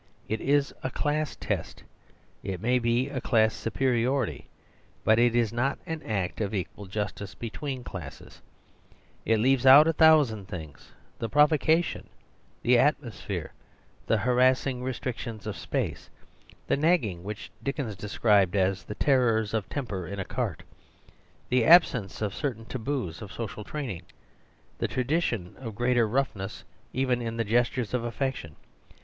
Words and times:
It 0.27 0.41
is 0.41 0.73
a 0.81 0.89
class 0.89 1.35
test; 1.35 1.83
it 2.41 2.59
may 2.59 2.79
be 2.79 3.07
a 3.09 3.21
class 3.21 3.53
superiority; 3.53 4.47
but 5.03 5.19
it 5.19 5.35
is 5.35 5.53
not 5.53 5.77
an 5.85 6.01
act 6.01 6.41
of 6.41 6.55
equal 6.55 6.87
justice 6.87 7.35
between 7.35 7.83
the 7.83 7.89
classes. 7.91 8.41
It 9.25 9.37
leaves 9.37 9.63
out 9.63 9.87
a 9.87 9.93
thousand 9.93 10.47
things; 10.47 10.91
the 11.19 11.29
provocation, 11.29 12.09
the 12.63 12.79
at 12.79 12.99
mosphere, 12.99 13.51
the 14.07 14.17
harassing 14.17 14.81
restrictions 14.81 15.45
of 15.45 15.55
space, 15.55 16.09
the 16.65 16.77
nagging 16.77 17.23
which 17.23 17.51
Dickens 17.61 17.95
described 17.95 18.55
as 18.55 18.83
the 18.85 18.95
terrors 18.95 19.53
of 19.53 19.69
"temper 19.69 20.07
in 20.07 20.19
a 20.19 20.25
cart," 20.25 20.63
the 21.49 21.63
absence 21.63 22.23
of 22.23 22.33
certain 22.33 22.65
taboos 22.65 23.21
of 23.21 23.31
social 23.31 23.63
training, 23.63 24.01
the 24.79 24.87
tradition 24.87 25.55
of 25.59 25.75
greater 25.75 26.07
roughness 26.07 26.63
even 26.91 27.21
in 27.21 27.37
the 27.37 27.43
gestures 27.45 27.93
of 27.93 28.03
af 28.03 28.15
fection. 28.15 28.55